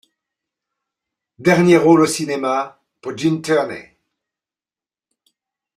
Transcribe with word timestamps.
Dernier 1.37 1.77
rôle 1.77 2.01
au 2.01 2.05
cinéma 2.07 2.81
pour 3.01 3.15
Gene 3.15 3.39
Tierney. 3.43 3.99